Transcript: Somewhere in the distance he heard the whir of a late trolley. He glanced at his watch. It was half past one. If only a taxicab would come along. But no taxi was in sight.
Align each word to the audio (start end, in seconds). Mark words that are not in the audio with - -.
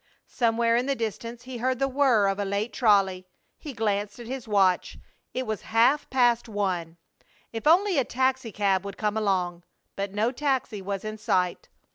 Somewhere 0.25 0.75
in 0.75 0.87
the 0.87 0.95
distance 0.95 1.43
he 1.43 1.57
heard 1.59 1.77
the 1.77 1.87
whir 1.87 2.25
of 2.25 2.39
a 2.39 2.43
late 2.43 2.73
trolley. 2.73 3.27
He 3.59 3.71
glanced 3.71 4.17
at 4.19 4.25
his 4.25 4.47
watch. 4.47 4.97
It 5.31 5.45
was 5.45 5.61
half 5.61 6.09
past 6.09 6.49
one. 6.49 6.97
If 7.53 7.67
only 7.67 7.99
a 7.99 8.03
taxicab 8.03 8.83
would 8.83 8.97
come 8.97 9.15
along. 9.15 9.61
But 9.95 10.11
no 10.11 10.31
taxi 10.31 10.81
was 10.81 11.05
in 11.05 11.19
sight. 11.19 11.69